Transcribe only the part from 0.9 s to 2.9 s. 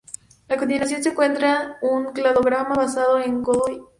se encuentra un cladograma